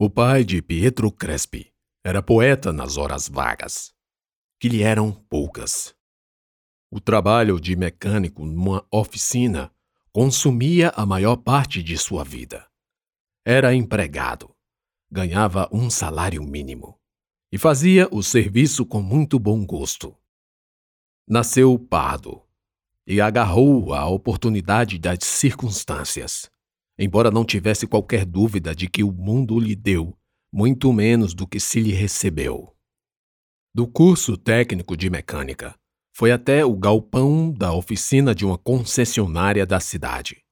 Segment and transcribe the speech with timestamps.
[0.00, 1.74] O pai de Pietro Crespi
[2.04, 3.92] era poeta nas horas vagas,
[4.60, 5.92] que lhe eram poucas.
[6.88, 9.74] O trabalho de mecânico numa oficina
[10.12, 12.64] consumia a maior parte de sua vida.
[13.44, 14.54] Era empregado,
[15.10, 16.96] ganhava um salário mínimo
[17.50, 20.16] e fazia o serviço com muito bom gosto.
[21.26, 22.40] Nasceu pardo
[23.04, 26.48] e agarrou a oportunidade das circunstâncias
[26.98, 30.18] embora não tivesse qualquer dúvida de que o mundo lhe deu
[30.52, 32.74] muito menos do que se lhe recebeu.
[33.74, 35.74] Do curso técnico de mecânica,
[36.12, 40.42] foi até o galpão da oficina de uma concessionária da cidade.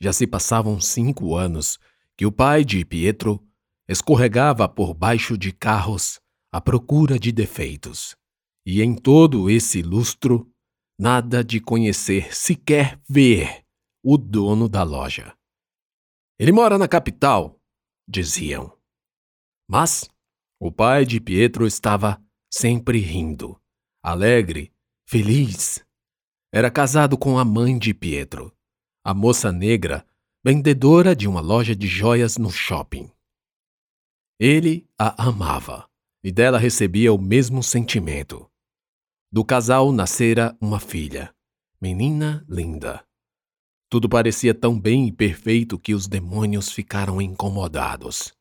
[0.00, 1.78] Já se passavam cinco anos
[2.16, 3.40] que o pai de Pietro
[3.88, 6.18] escorregava por baixo de carros
[6.52, 8.16] à procura de defeitos.
[8.66, 10.50] E em todo esse lustro,
[10.98, 13.64] nada de conhecer, sequer ver,
[14.02, 15.37] o dono da loja.
[16.38, 17.60] Ele mora na capital,
[18.06, 18.72] diziam.
[19.68, 20.08] Mas
[20.60, 23.60] o pai de Pietro estava sempre rindo,
[24.02, 24.72] alegre,
[25.04, 25.84] feliz.
[26.52, 28.56] Era casado com a mãe de Pietro,
[29.04, 30.06] a moça negra,
[30.44, 33.10] vendedora de uma loja de joias no shopping.
[34.38, 35.90] Ele a amava
[36.22, 38.48] e dela recebia o mesmo sentimento.
[39.30, 41.34] Do casal nascera uma filha,
[41.80, 43.07] menina linda.
[43.90, 48.34] Tudo parecia tão bem e perfeito que os demônios ficaram incomodados.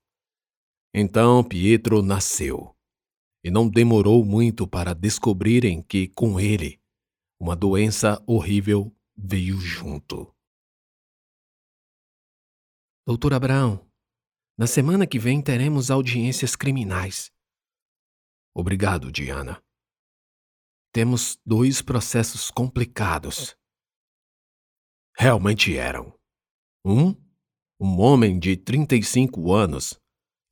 [0.93, 2.75] Então Pietro nasceu,
[3.43, 6.81] e não demorou muito para descobrirem que, com ele,
[7.39, 10.35] uma doença horrível veio junto.
[13.05, 13.87] Doutor Abraão,
[14.57, 17.31] na semana que vem teremos audiências criminais.
[18.53, 19.63] Obrigado, Diana.
[20.91, 23.55] Temos dois processos complicados
[25.17, 26.13] realmente eram.
[26.85, 27.15] Um,
[27.79, 29.99] um homem de 35 anos,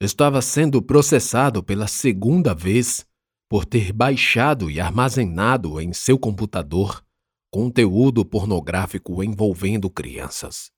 [0.01, 3.05] estava sendo processado pela segunda vez
[3.47, 7.05] por ter baixado e armazenado em seu computador
[7.51, 10.71] conteúdo pornográfico envolvendo crianças.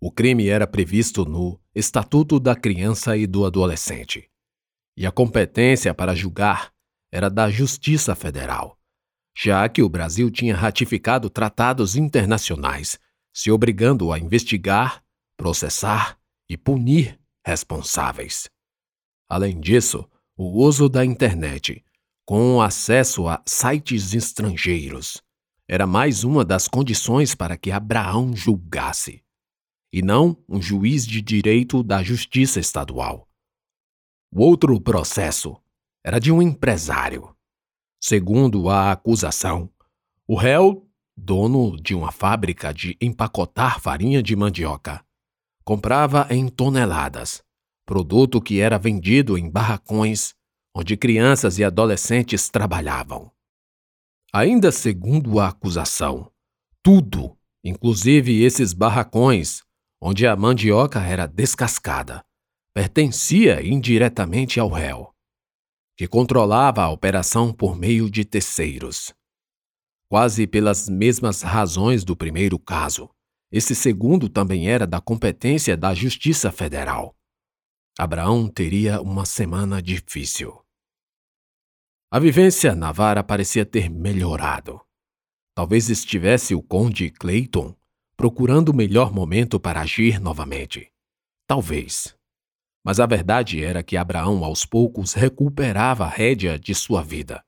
[0.00, 4.30] O crime era previsto no Estatuto da Criança e do Adolescente,
[4.96, 6.70] e a competência para julgar
[7.10, 8.78] era da Justiça Federal,
[9.36, 12.98] já que o Brasil tinha ratificado tratados internacionais
[13.36, 15.04] se obrigando a investigar,
[15.36, 18.48] processar e punir responsáveis.
[19.28, 21.84] Além disso, o uso da internet,
[22.24, 25.22] com acesso a sites estrangeiros,
[25.68, 29.22] era mais uma das condições para que Abraão julgasse,
[29.92, 33.28] e não um juiz de direito da Justiça Estadual.
[34.32, 35.54] O outro processo
[36.02, 37.36] era de um empresário.
[38.00, 39.70] Segundo a acusação,
[40.26, 40.85] o réu
[41.16, 45.04] dono de uma fábrica de empacotar farinha de mandioca.
[45.64, 47.42] Comprava em toneladas,
[47.86, 50.34] produto que era vendido em barracões
[50.78, 53.32] onde crianças e adolescentes trabalhavam.
[54.30, 56.30] Ainda segundo a acusação,
[56.82, 57.34] tudo,
[57.64, 59.62] inclusive esses barracões
[59.98, 62.22] onde a mandioca era descascada,
[62.74, 65.14] pertencia indiretamente ao réu,
[65.96, 69.14] que controlava a operação por meio de terceiros.
[70.08, 73.10] Quase pelas mesmas razões do primeiro caso,
[73.50, 77.16] esse segundo também era da competência da Justiça Federal.
[77.98, 80.62] Abraão teria uma semana difícil.
[82.08, 84.80] A vivência na vara parecia ter melhorado.
[85.56, 87.74] Talvez estivesse o conde Clayton
[88.16, 90.92] procurando o melhor momento para agir novamente.
[91.48, 92.16] Talvez.
[92.84, 97.44] Mas a verdade era que Abraão aos poucos recuperava a rédea de sua vida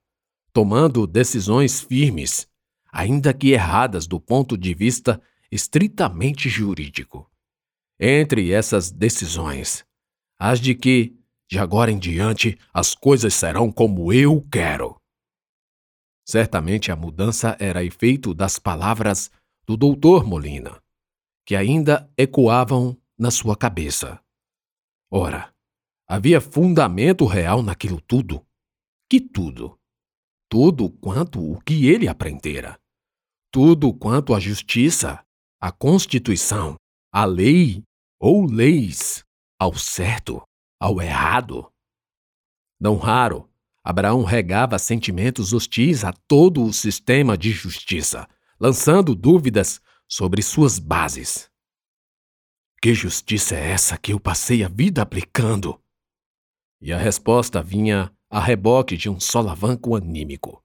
[0.53, 2.49] tomando decisões firmes,
[2.93, 5.21] ainda que erradas do ponto de vista
[5.51, 7.31] estritamente jurídico.
[7.99, 9.85] Entre essas decisões,
[10.39, 11.17] as de que,
[11.51, 15.01] de agora em diante, as coisas serão como eu quero.
[16.25, 19.31] Certamente a mudança era efeito das palavras
[19.67, 20.81] do doutor Molina,
[21.45, 24.21] que ainda ecoavam na sua cabeça.
[25.11, 25.53] Ora,
[26.07, 28.47] havia fundamento real naquilo tudo?
[29.09, 29.79] Que tudo?
[30.49, 32.79] Tudo quanto o que ele aprendera,
[33.53, 35.23] tudo quanto a justiça,
[35.61, 36.77] a Constituição,
[37.13, 37.83] a lei
[38.19, 39.25] ou leis,
[39.59, 40.43] ao certo,
[40.81, 41.71] ao errado.
[42.81, 43.49] Não raro,
[43.85, 48.29] Abraão regava sentimentos hostis a todo o sistema de justiça,
[48.61, 51.51] lançando dúvidas sobre suas bases.
[52.81, 55.81] Que justiça é essa que eu passei a vida aplicando?
[56.81, 60.63] E a resposta vinha a reboque de um solavanco anímico.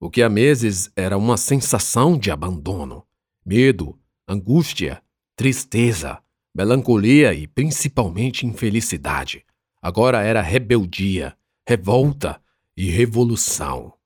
[0.00, 3.06] O que há meses era uma sensação de abandono,
[3.44, 5.02] medo, angústia,
[5.36, 6.22] tristeza,
[6.54, 9.44] melancolia e principalmente infelicidade.
[9.80, 11.36] Agora era rebeldia,
[11.68, 12.42] revolta
[12.76, 13.96] e revolução.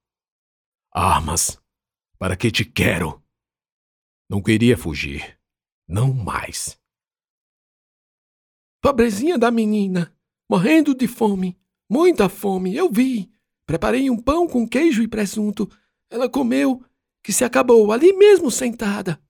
[0.93, 1.61] Armas,
[2.19, 3.23] para que te quero?
[4.29, 5.39] Não queria fugir.
[5.87, 6.79] Não mais.
[8.81, 10.15] Pobrezinha da menina,
[10.49, 11.57] morrendo de fome,
[11.89, 13.31] muita fome, eu vi.
[13.67, 15.69] Preparei um pão com queijo e presunto.
[16.11, 16.83] Ela comeu,
[17.23, 19.21] que se acabou ali mesmo sentada.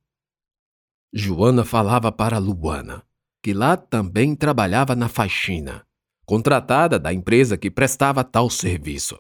[1.13, 3.03] Joana falava para Luana,
[3.43, 5.87] que lá também trabalhava na faxina,
[6.27, 9.19] contratada da empresa que prestava tal serviço.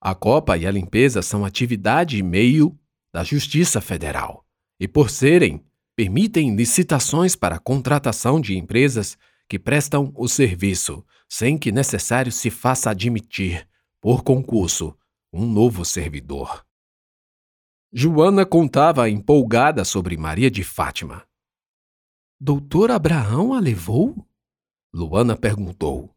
[0.00, 2.78] A copa e a limpeza são atividade e meio
[3.12, 4.44] da Justiça Federal,
[4.80, 5.62] e por serem,
[5.96, 9.18] permitem licitações para contratação de empresas
[9.48, 13.68] que prestam o serviço, sem que necessário se faça admitir,
[14.00, 14.96] por concurso,
[15.32, 16.64] um novo servidor.
[17.92, 21.26] Joana contava empolgada sobre Maria de Fátima.
[22.40, 24.26] Doutor Abraão a levou?
[24.92, 26.14] Luana perguntou.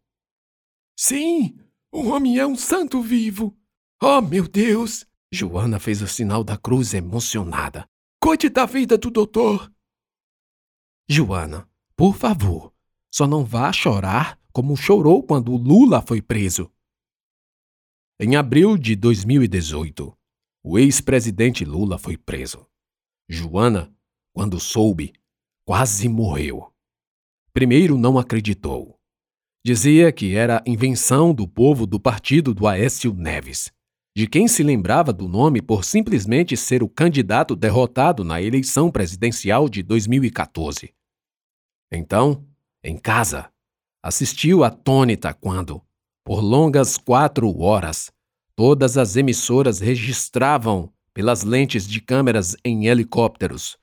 [0.95, 1.57] Sim,
[1.91, 3.57] o homem é um santo vivo.
[4.01, 5.05] Oh, meu Deus!
[5.31, 7.87] Joana fez o sinal da cruz emocionada.
[8.21, 9.71] Cuide da vida do doutor.
[11.09, 12.73] Joana, por favor,
[13.09, 16.71] só não vá chorar como chorou quando Lula foi preso.
[18.19, 20.15] Em abril de 2018,
[20.63, 22.67] o ex-presidente Lula foi preso.
[23.27, 23.93] Joana,
[24.33, 25.13] quando soube,
[25.65, 26.71] quase morreu.
[27.53, 28.99] Primeiro não acreditou.
[29.65, 33.71] Dizia que era invenção do povo do partido do Aécio Neves,
[34.15, 39.69] de quem se lembrava do nome por simplesmente ser o candidato derrotado na eleição presidencial
[39.69, 40.93] de 2014.
[41.91, 42.45] Então,
[42.83, 43.51] em casa,
[44.03, 45.81] assistiu atônita quando,
[46.23, 48.11] por longas quatro horas,
[48.55, 53.77] todas as emissoras registravam, pelas lentes de câmeras em helicópteros,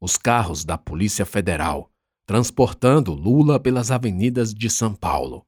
[0.00, 1.90] os carros da Polícia Federal
[2.26, 5.46] transportando Lula pelas avenidas de São Paulo.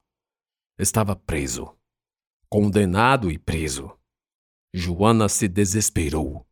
[0.79, 1.75] Estava preso.
[2.49, 3.93] Condenado e preso.
[4.73, 6.47] Joana se desesperou.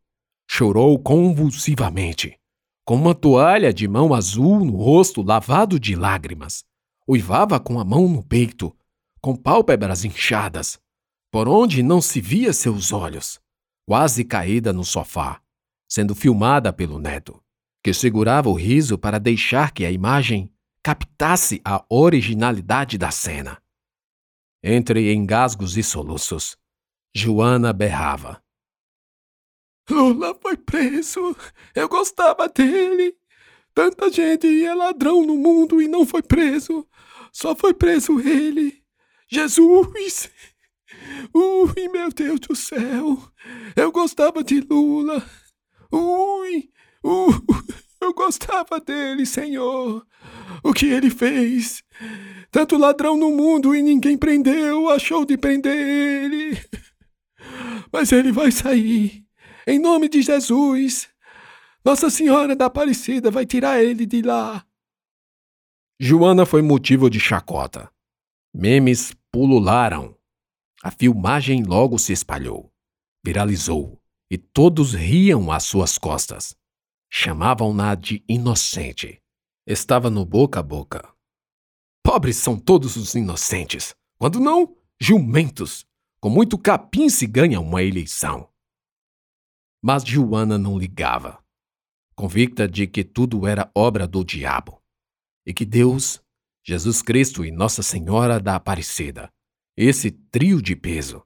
[0.50, 2.38] Chorou convulsivamente,
[2.84, 6.64] com uma toalha de mão azul no rosto lavado de lágrimas.
[7.08, 8.76] Uivava com a mão no peito,
[9.20, 10.80] com pálpebras inchadas,
[11.30, 13.40] por onde não se via seus olhos,
[13.86, 15.40] quase caída no sofá,
[15.88, 17.40] sendo filmada pelo neto,
[17.82, 20.50] que segurava o riso para deixar que a imagem
[20.82, 23.60] captasse a originalidade da cena.
[24.62, 26.56] Entre engasgos e soluços,
[27.14, 28.42] Joana berrava.
[29.88, 31.36] Lula foi preso.
[31.74, 33.16] Eu gostava dele.
[33.76, 36.88] Tanta gente é ladrão no mundo e não foi preso.
[37.30, 38.82] Só foi preso ele.
[39.30, 40.30] Jesus!
[41.34, 43.18] Ui, meu Deus do céu!
[43.76, 45.22] Eu gostava de Lula.
[45.92, 46.70] Ui!
[47.04, 47.34] Ui!
[48.00, 50.06] Eu gostava dele, Senhor.
[50.62, 51.82] O que ele fez?
[52.50, 56.58] Tanto ladrão no mundo e ninguém prendeu, achou de prender ele.
[57.92, 59.22] Mas ele vai sair.
[59.66, 61.14] Em nome de Jesus.
[61.86, 64.66] Nossa Senhora da Aparecida vai tirar ele de lá.
[66.00, 67.88] Joana foi motivo de chacota.
[68.52, 70.18] Memes pulularam.
[70.82, 72.72] A filmagem logo se espalhou,
[73.24, 76.56] viralizou, e todos riam às suas costas.
[77.08, 79.22] Chamavam-na de inocente.
[79.64, 81.08] Estava no boca a boca.
[82.02, 83.94] Pobres são todos os inocentes.
[84.18, 85.86] Quando não, jumentos.
[86.18, 88.50] Com muito capim se ganha uma eleição.
[89.80, 91.45] Mas Joana não ligava,
[92.16, 94.82] convicta de que tudo era obra do diabo
[95.46, 96.20] e que Deus,
[96.64, 99.32] Jesus Cristo e Nossa Senhora da Aparecida,
[99.76, 101.22] esse trio de peso,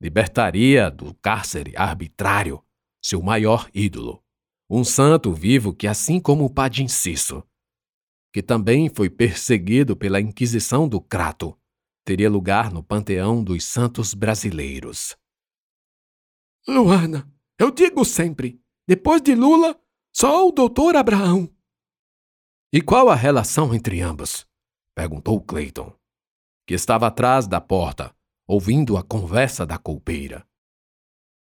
[0.00, 2.62] libertaria do cárcere arbitrário
[3.02, 4.22] seu maior ídolo,
[4.68, 7.44] um santo vivo que, assim como o Padre Inciso,
[8.32, 11.56] que também foi perseguido pela Inquisição do Crato,
[12.04, 15.16] teria lugar no panteão dos santos brasileiros.
[16.66, 19.80] Luana, eu digo sempre, depois de Lula,
[20.18, 21.46] só o doutor Abraão.
[22.72, 24.46] E qual a relação entre ambos?
[24.94, 25.94] perguntou Clayton,
[26.66, 28.16] que estava atrás da porta,
[28.48, 30.48] ouvindo a conversa da coupeira.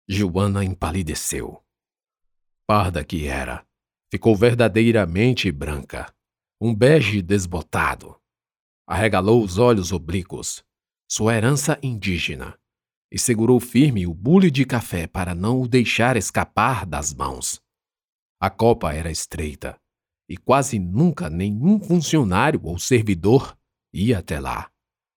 [0.09, 1.63] Joana empalideceu.
[2.67, 3.65] Parda que era,
[4.11, 6.13] ficou verdadeiramente branca,
[6.61, 8.21] um bege desbotado.
[8.85, 10.65] Arregalou os olhos oblíquos,
[11.09, 12.59] sua herança indígena,
[13.13, 17.65] e segurou firme o bule de café para não o deixar escapar das mãos.
[18.41, 19.77] A copa era estreita
[20.29, 23.57] e quase nunca nenhum funcionário ou servidor
[23.93, 24.71] ia até lá,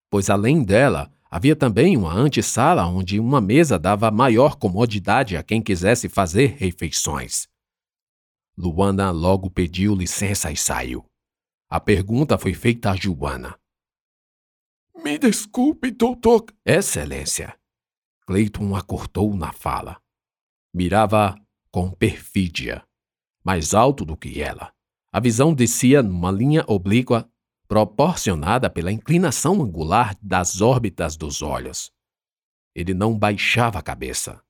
[0.08, 5.62] pois além dela havia também uma antessala onde uma mesa dava maior comodidade a quem
[5.62, 7.48] quisesse fazer refeições.
[8.56, 11.04] Luana logo pediu licença e saiu.
[11.68, 13.58] A pergunta foi feita a Joana.
[15.02, 16.44] Me desculpe, doutor.
[16.64, 17.56] Excelência.
[18.26, 20.00] Clayton a cortou na fala.
[20.74, 21.34] Mirava
[21.70, 22.84] com perfídia,
[23.44, 24.72] mais alto do que ela.
[25.12, 27.28] A visão descia numa linha oblíqua
[27.66, 31.92] proporcionada pela inclinação angular das órbitas dos olhos.
[32.74, 34.42] Ele não baixava a cabeça.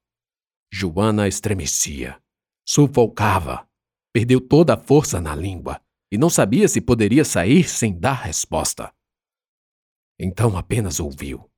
[0.72, 2.18] Joana estremecia,
[2.66, 3.68] sufocava,
[4.12, 5.80] perdeu toda a força na língua
[6.12, 8.92] e não sabia se poderia sair sem dar resposta.
[10.18, 11.50] Então apenas ouviu.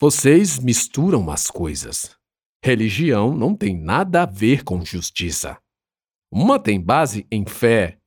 [0.00, 2.16] Vocês misturam as coisas.
[2.62, 5.58] Religião não tem nada a ver com justiça.
[6.34, 8.00] Uma tem base em fé,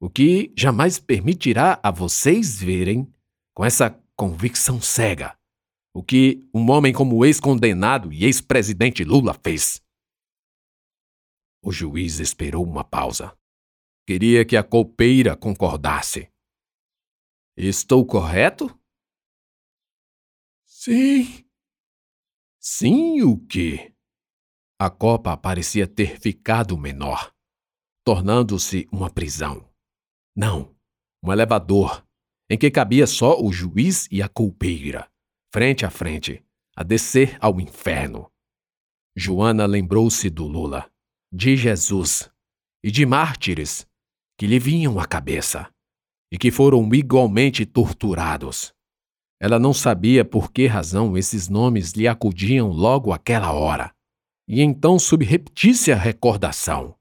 [0.00, 3.12] o que jamais permitirá a vocês verem
[3.54, 5.36] com essa convicção cega
[5.96, 9.82] o que um homem como o ex-condenado e ex-presidente Lula fez.
[11.62, 13.34] O juiz esperou uma pausa.
[14.06, 16.30] Queria que a copeira concordasse.
[17.56, 18.78] Estou correto?
[20.66, 21.48] Sim.
[22.60, 23.94] Sim, o quê?
[24.78, 27.34] A copa parecia ter ficado menor,
[28.06, 29.68] tornando-se uma prisão.
[30.36, 30.72] Não,
[31.22, 32.06] um elevador,
[32.48, 35.10] em que cabia só o juiz e a copeira
[35.56, 36.44] frente a frente,
[36.76, 38.30] a descer ao inferno.
[39.16, 40.86] Joana lembrou-se do Lula,
[41.32, 42.30] de Jesus
[42.84, 43.86] e de mártires
[44.38, 45.66] que lhe vinham à cabeça
[46.30, 48.74] e que foram igualmente torturados.
[49.40, 53.94] Ela não sabia por que razão esses nomes lhe acudiam logo àquela hora,
[54.46, 56.94] e então subrepetisse a recordação.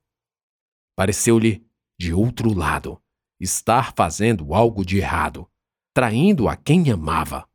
[0.95, 1.65] Pareceu-lhe,
[1.99, 3.01] de outro lado,
[3.39, 5.49] estar fazendo algo de errado,
[5.93, 7.47] traindo a quem amava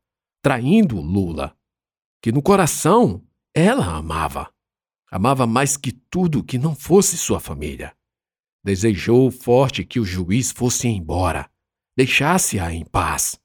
[0.43, 1.57] traindo Lula,
[2.23, 4.53] que no coração ela amava.
[5.11, 7.95] Amava mais que tudo que não fosse sua família.
[8.65, 11.51] Desejou forte que o juiz fosse embora,
[11.97, 13.39] deixasse-a em paz.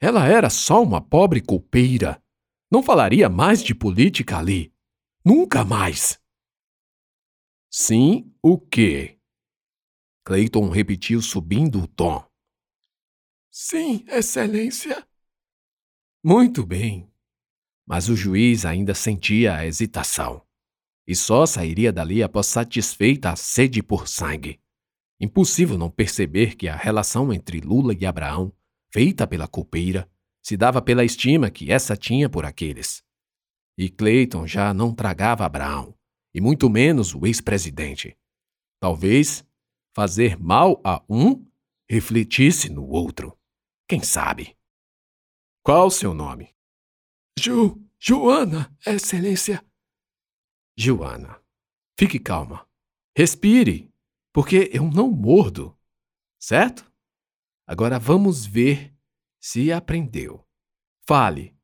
[0.00, 2.22] Ela era só uma pobre copeira.
[2.70, 4.72] Não falaria mais de política ali.
[5.24, 6.20] Nunca mais.
[7.78, 9.18] Sim, o quê?
[10.24, 12.26] Clayton repetiu subindo o tom.
[13.50, 15.06] Sim, Excelência.
[16.24, 17.12] Muito bem.
[17.86, 20.42] Mas o juiz ainda sentia a hesitação.
[21.06, 24.58] E só sairia dali após satisfeita a sede por sangue.
[25.20, 28.50] Impossível não perceber que a relação entre Lula e Abraão,
[28.90, 30.10] feita pela copeira,
[30.42, 33.04] se dava pela estima que essa tinha por aqueles.
[33.76, 35.94] E Clayton já não tragava Abraão,
[36.36, 38.14] e muito menos o ex-presidente.
[38.78, 39.42] Talvez
[39.94, 41.42] fazer mal a um
[41.88, 43.34] refletisse no outro.
[43.88, 44.54] Quem sabe?
[45.62, 46.54] Qual o seu nome?
[47.38, 49.64] Ju, Joana, Excelência.
[50.76, 51.42] Joana.
[51.98, 52.68] Fique calma.
[53.16, 53.90] Respire,
[54.30, 55.74] porque eu não mordo.
[56.38, 56.84] Certo?
[57.66, 58.94] Agora vamos ver
[59.40, 60.46] se aprendeu.
[61.08, 61.56] Fale.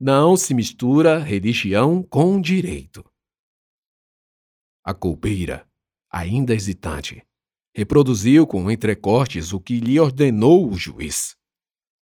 [0.00, 3.04] Não se mistura religião com direito.
[4.86, 5.68] A coupeira,
[6.08, 7.20] ainda hesitante,
[7.74, 11.36] reproduziu com entrecortes o que lhe ordenou o juiz.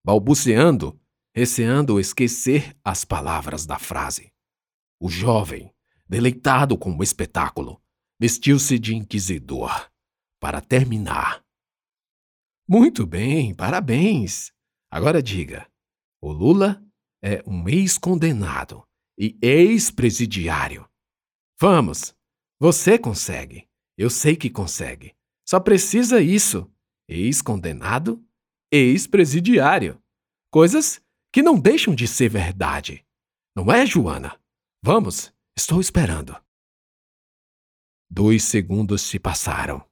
[0.04, 1.00] Balbuciando,
[1.34, 4.30] receando esquecer as palavras da frase.
[5.00, 5.72] O jovem,
[6.06, 7.82] deleitado com o espetáculo,
[8.20, 9.90] vestiu-se de inquisidor
[10.38, 11.42] para terminar.
[12.68, 14.52] Muito bem, parabéns.
[14.90, 15.66] Agora diga:
[16.20, 16.84] o Lula
[17.22, 18.86] é um ex-condenado
[19.18, 20.86] e ex-presidiário.
[21.58, 22.14] Vamos,
[22.60, 23.68] você consegue.
[23.96, 25.14] Eu sei que consegue.
[25.46, 26.70] Só precisa isso:
[27.08, 28.24] ex-condenado,
[28.72, 30.02] ex-presidiário.
[30.50, 33.04] Coisas que não deixam de ser verdade.
[33.56, 34.40] Não é, Joana?
[34.82, 36.36] Vamos, estou esperando.
[38.10, 39.84] Dois segundos se passaram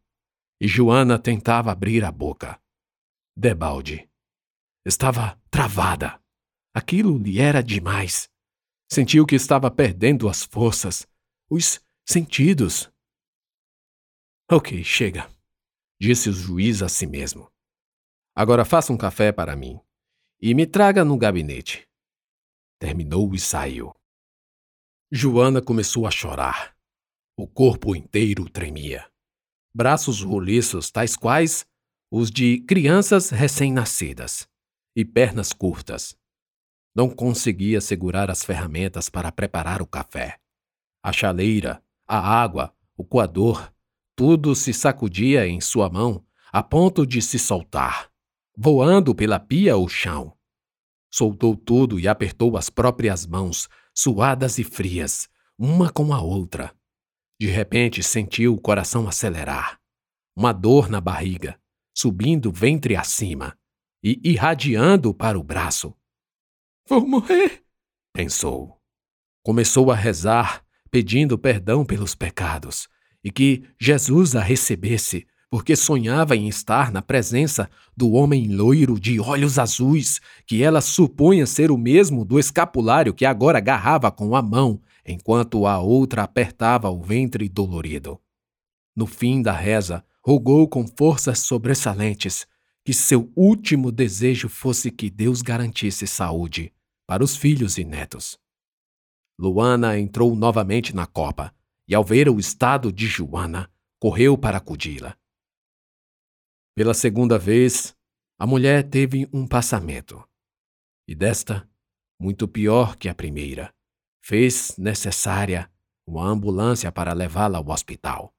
[0.63, 2.57] e Joana tentava abrir a boca.
[3.37, 4.09] Debalde.
[4.87, 6.23] Estava travada.
[6.73, 8.31] Aquilo lhe era demais.
[8.89, 11.05] Sentiu que estava perdendo as forças,
[11.51, 11.81] os
[12.13, 12.93] sentidos.
[14.51, 15.31] Ok, chega,
[15.99, 17.51] disse o juiz a si mesmo.
[18.37, 19.81] Agora faça um café para mim
[20.41, 21.89] e me traga no gabinete.
[22.79, 23.95] Terminou e saiu.
[25.11, 26.77] Joana começou a chorar.
[27.37, 29.11] O corpo inteiro tremia.
[29.75, 31.65] Braços roliços, tais quais
[32.11, 34.47] os de crianças recém-nascidas,
[34.95, 36.15] e pernas curtas.
[36.95, 40.39] Não conseguia segurar as ferramentas para preparar o café.
[41.03, 41.83] A chaleira,
[42.19, 43.73] a água, o coador,
[44.17, 48.13] tudo se sacudia em sua mão a ponto de se soltar
[48.57, 50.37] voando pela pia ao chão.
[51.11, 55.29] Soltou tudo e apertou as próprias mãos, suadas e frias,
[55.59, 56.75] uma com a outra.
[57.41, 59.81] De repente sentiu o coração acelerar.
[60.35, 61.59] Uma dor na barriga.
[61.95, 63.55] subindo ventre acima
[64.03, 65.95] e irradiando para o braço.
[66.89, 67.63] Vou morrer,
[68.15, 68.81] pensou.
[69.45, 70.62] Começou a rezar,
[70.93, 72.87] pedindo perdão pelos pecados
[73.25, 79.19] e que Jesus a recebesse, porque sonhava em estar na presença do homem loiro de
[79.19, 84.43] olhos azuis, que ela supunha ser o mesmo do escapulário que agora agarrava com a
[84.43, 88.21] mão, enquanto a outra apertava o ventre dolorido.
[88.95, 92.47] No fim da reza, rogou com forças sobressalentes
[92.85, 96.71] que seu último desejo fosse que Deus garantisse saúde
[97.07, 98.39] para os filhos e netos.
[99.43, 101.53] Luana entrou novamente na copa
[101.89, 103.69] e, ao ver o estado de Joana,
[103.99, 105.19] correu para acudi-la.
[106.77, 107.93] Pela segunda vez,
[108.39, 110.23] a mulher teve um passamento.
[111.09, 111.69] E desta,
[112.21, 113.75] muito pior que a primeira,
[114.25, 115.69] fez necessária
[116.07, 118.33] uma ambulância para levá-la ao hospital.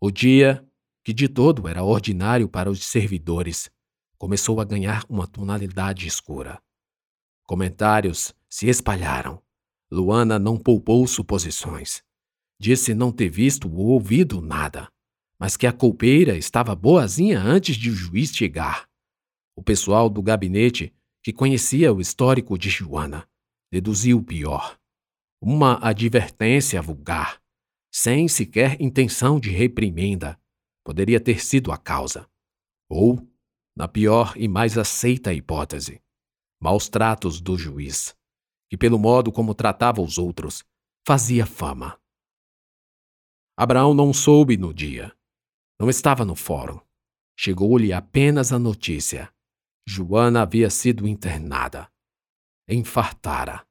[0.00, 0.66] O dia,
[1.04, 3.70] que de todo era ordinário para os servidores,
[4.16, 6.62] começou a ganhar uma tonalidade escura.
[7.44, 9.46] Comentários se espalharam.
[9.90, 12.02] Luana não poupou suposições.
[12.60, 14.88] Disse não ter visto ou ouvido nada
[15.38, 18.88] mas que a copeira estava boazinha antes de o juiz chegar.
[19.54, 20.92] O pessoal do gabinete,
[21.22, 23.28] que conhecia o histórico de Joana,
[23.70, 24.78] deduziu o pior.
[25.40, 27.40] Uma advertência vulgar,
[27.92, 30.38] sem sequer intenção de reprimenda,
[30.84, 32.28] poderia ter sido a causa.
[32.88, 33.24] Ou,
[33.76, 36.00] na pior e mais aceita hipótese,
[36.60, 38.16] maus tratos do juiz,
[38.68, 40.64] que, pelo modo como tratava os outros,
[41.06, 41.98] fazia fama.
[43.56, 45.12] Abraão não soube no dia
[45.78, 46.80] não estava no fórum.
[47.38, 49.32] Chegou-lhe apenas a notícia.
[49.86, 51.88] Joana havia sido internada.
[52.68, 53.64] Infartara.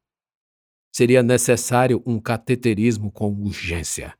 [0.95, 4.17] Seria necessário um cateterismo com urgência.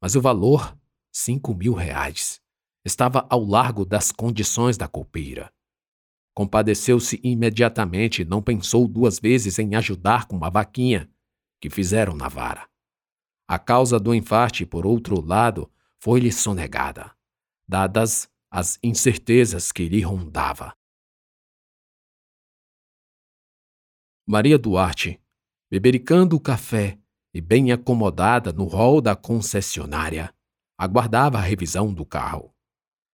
[0.00, 0.78] Mas o valor,
[1.12, 2.40] cinco mil reais,
[2.84, 5.52] estava ao largo das condições da copeira.
[6.36, 11.10] Compadeceu-se imediatamente e não pensou duas vezes em ajudar com uma vaquinha
[11.60, 12.68] que fizeram na vara.
[13.48, 17.16] A causa do infarte, por outro lado, foi-lhe sonegada
[17.68, 20.76] dadas as incertezas que lhe rondava.
[24.26, 25.20] Maria Duarte,
[25.70, 26.98] bebericando o café
[27.34, 30.32] e bem acomodada no hall da concessionária,
[30.78, 32.55] aguardava a revisão do carro.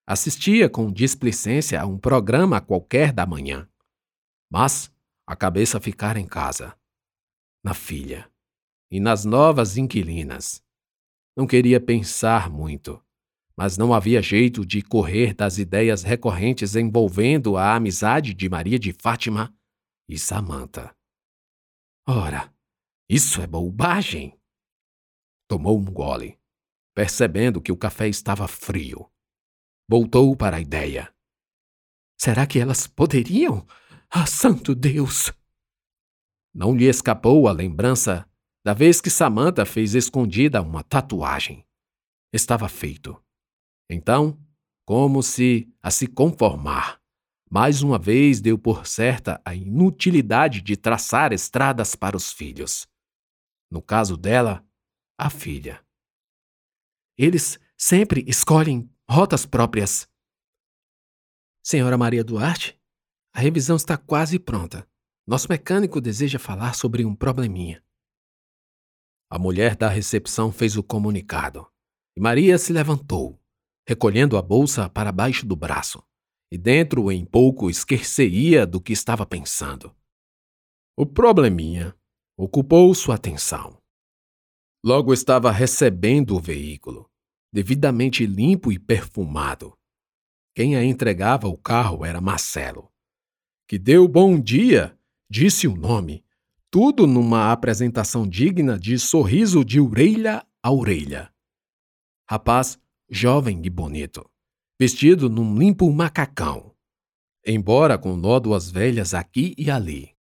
[0.07, 3.69] Assistia com displicência a um programa qualquer da manhã.
[4.51, 4.93] Mas
[5.27, 6.77] a cabeça ficara em casa,
[7.65, 8.31] na filha
[8.91, 10.63] e nas novas inquilinas.
[11.37, 13.03] Não queria pensar muito
[13.57, 18.93] mas não havia jeito de correr das ideias recorrentes envolvendo a amizade de Maria de
[18.93, 19.55] Fátima
[20.09, 20.95] e Samanta.
[22.07, 22.53] Ora,
[23.09, 24.39] isso é bobagem!
[25.49, 26.39] Tomou um gole,
[26.95, 29.09] percebendo que o café estava frio.
[29.93, 31.15] Voltou para a ideia.
[32.19, 33.67] Será que elas poderiam?
[34.09, 35.31] Ah, santo Deus!
[36.55, 38.27] Não lhe escapou a lembrança
[38.65, 41.63] da vez que Samantha fez escondida uma tatuagem.
[42.33, 43.23] Estava feito.
[43.91, 44.43] Então,
[44.87, 46.99] como se a se conformar,
[47.51, 52.89] mais uma vez deu por certa a inutilidade de traçar estradas para os filhos.
[53.71, 54.67] No caso dela,
[55.19, 55.85] a filha.
[57.19, 60.09] Eles sempre escolhem rotas próprias.
[61.63, 62.81] Senhora Maria Duarte,
[63.35, 64.89] a revisão está quase pronta.
[65.27, 67.85] Nosso mecânico deseja falar sobre um probleminha.
[69.31, 71.71] A mulher da recepção fez o comunicado
[72.17, 73.39] e Maria se levantou
[73.87, 76.03] recolhendo a bolsa para baixo do braço,
[76.51, 79.95] e dentro em pouco esqueceria do que estava pensando.
[80.97, 81.95] O probleminha
[82.37, 83.77] ocupou sua atenção.
[84.85, 87.11] Logo estava recebendo o veículo,
[87.53, 89.77] devidamente limpo e perfumado.
[90.55, 92.91] Quem a entregava o carro era Marcelo,
[93.69, 94.99] que deu bom dia,
[95.31, 96.25] disse o nome,
[96.71, 101.33] tudo numa apresentação digna de sorriso de orelha a orelha.
[102.29, 102.79] Rapaz
[103.11, 104.29] jovem e bonito,
[104.81, 106.75] vestido num limpo macacão,
[107.47, 110.17] embora com nódoas velhas aqui e ali.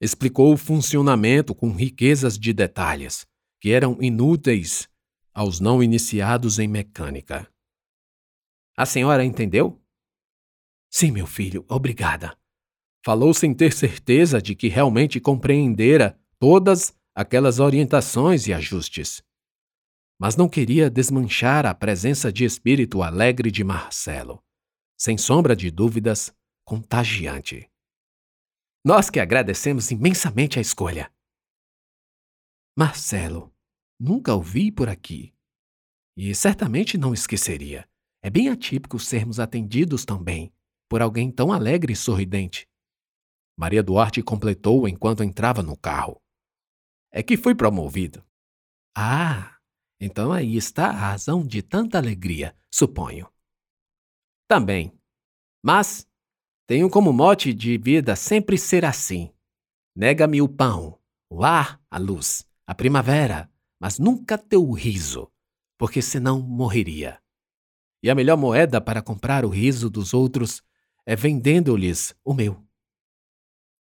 [0.00, 3.26] Explicou o funcionamento com riquezas de detalhes
[3.60, 4.88] que eram inúteis
[5.36, 7.46] aos não iniciados em mecânica.
[8.76, 9.78] A senhora entendeu?
[10.90, 12.36] Sim, meu filho, obrigada.
[13.04, 19.22] Falou sem ter certeza de que realmente compreendera todas aquelas orientações e ajustes
[20.18, 24.42] mas não queria desmanchar a presença de espírito alegre de Marcelo.
[24.96, 27.70] Sem sombra de dúvidas, contagiante.
[28.84, 31.12] Nós que agradecemos imensamente a escolha.
[32.74, 33.52] Marcelo,
[33.98, 35.34] nunca o vi por aqui.
[36.16, 37.88] E certamente não esqueceria.
[38.22, 40.52] É bem atípico sermos atendidos também
[40.88, 42.68] por alguém tão alegre e sorridente.
[43.56, 46.20] Maria Duarte completou enquanto entrava no carro.
[47.12, 48.24] É que fui promovido.
[48.96, 49.56] Ah,
[50.00, 53.30] então aí está a razão de tanta alegria, suponho.
[54.48, 54.92] Também.
[55.62, 56.06] Mas
[56.66, 59.32] tenho como mote de vida sempre ser assim.
[59.94, 65.30] Nega-me o pão, o ar, a luz, a primavera, mas nunca teu riso,
[65.78, 67.20] porque senão morreria.
[68.02, 70.62] E a melhor moeda para comprar o riso dos outros
[71.04, 72.64] é vendendo-lhes o meu.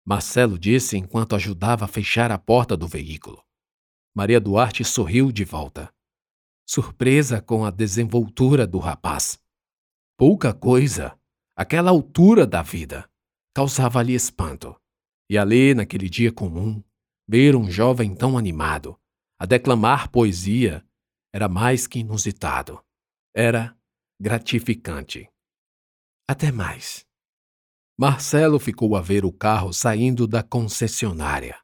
[0.06, 3.44] Marcelo disse enquanto ajudava a fechar a porta do veículo.
[4.14, 5.94] Maria Duarte sorriu de volta,
[6.66, 9.40] surpresa com a desenvoltura do rapaz.
[10.18, 11.18] Pouca coisa,
[11.56, 13.10] aquela altura da vida,
[13.54, 14.76] causava-lhe espanto.
[15.30, 16.84] E ali, naquele dia comum,
[17.28, 19.00] ver um jovem tão animado,
[19.44, 20.88] a declamar poesia,
[21.34, 22.82] era mais que inusitado.
[23.36, 23.78] Era
[24.18, 25.30] gratificante.
[26.26, 27.06] Até mais.
[28.00, 31.60] Marcelo ficou a ver o carro saindo da concessionária,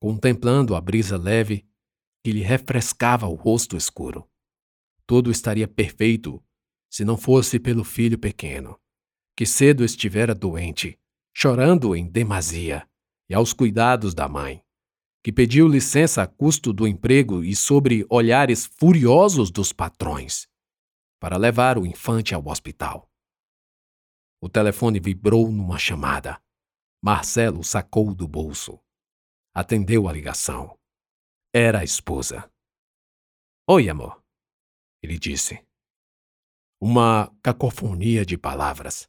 [0.00, 1.68] contemplando a brisa leve
[2.24, 4.26] que lhe refrescava o rosto escuro.
[5.06, 6.42] Tudo estaria perfeito
[6.90, 8.80] se não fosse pelo filho pequeno,
[9.36, 10.98] que cedo estivera doente,
[11.36, 12.88] chorando em demasia,
[13.28, 14.64] e aos cuidados da mãe,
[15.22, 20.48] que pediu licença a custo do emprego e sobre olhares furiosos dos patrões,
[21.20, 23.10] para levar o infante ao hospital.
[24.40, 26.42] O telefone vibrou numa chamada.
[27.02, 28.80] Marcelo sacou do bolso.
[29.54, 30.78] Atendeu a ligação.
[31.52, 32.50] Era a esposa.
[33.68, 34.22] Oi, amor,
[35.02, 35.62] ele disse.
[36.80, 39.06] Uma cacofonia de palavras,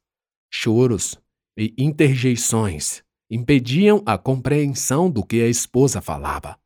[0.51, 1.17] choros
[1.57, 6.59] e interjeições impediam a compreensão do que a esposa falava.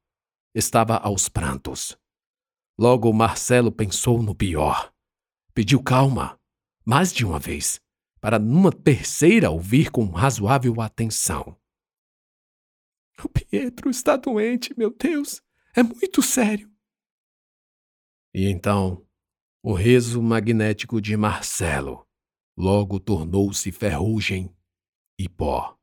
[0.51, 1.95] Estava aos prantos.
[2.75, 4.91] Logo Marcelo pensou no pior.
[5.53, 6.39] Pediu calma,
[6.83, 7.79] mais de uma vez,
[8.19, 11.55] para numa terceira ouvir com razoável atenção.
[13.23, 15.41] O Pietro está doente, meu Deus.
[15.75, 16.69] É muito sério.
[18.33, 19.05] E então,
[19.63, 22.05] o riso magnético de Marcelo
[22.57, 24.53] logo tornou-se ferrugem
[25.17, 25.74] e pó.